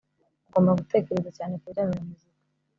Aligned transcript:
Ugomba 0.47 0.77
gutekereza 0.79 1.29
cyane 1.37 1.53
kubijyanye 1.61 1.93
na 1.95 2.05
muzika 2.07 2.39